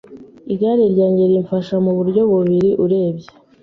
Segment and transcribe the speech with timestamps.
[0.53, 3.29] Igare ryanjye rimfasha mu buryo bubiri urebye